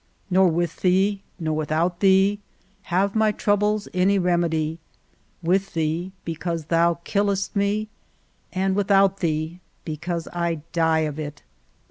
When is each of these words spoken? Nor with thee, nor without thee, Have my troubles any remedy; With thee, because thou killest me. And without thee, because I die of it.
Nor 0.31 0.47
with 0.47 0.77
thee, 0.77 1.21
nor 1.39 1.55
without 1.55 1.99
thee, 1.99 2.39
Have 2.89 3.13
my 3.15 3.31
troubles 3.31 3.87
any 3.93 4.17
remedy; 4.17 4.79
With 5.43 5.75
thee, 5.75 6.11
because 6.25 6.65
thou 6.65 6.95
killest 7.03 7.55
me. 7.55 7.87
And 8.51 8.75
without 8.75 9.19
thee, 9.19 9.59
because 9.85 10.27
I 10.33 10.61
die 10.71 11.01
of 11.01 11.19
it. 11.19 11.43